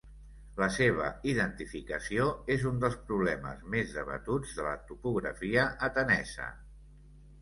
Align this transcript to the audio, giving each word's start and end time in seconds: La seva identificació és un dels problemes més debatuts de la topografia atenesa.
La 0.61 0.67
seva 0.75 1.09
identificació 1.33 2.25
és 2.55 2.65
un 2.71 2.81
dels 2.85 2.97
problemes 3.11 3.61
més 3.77 3.93
debatuts 3.99 4.57
de 4.61 4.67
la 4.69 4.75
topografia 4.91 5.67
atenesa. 5.91 6.49